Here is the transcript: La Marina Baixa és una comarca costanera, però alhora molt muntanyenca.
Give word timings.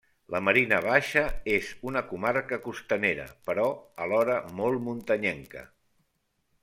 La 0.35 0.39
Marina 0.45 0.77
Baixa 0.85 1.21
és 1.57 1.67
una 1.89 2.01
comarca 2.13 2.59
costanera, 2.63 3.27
però 3.51 3.67
alhora 4.07 4.39
molt 4.61 4.83
muntanyenca. 4.89 5.63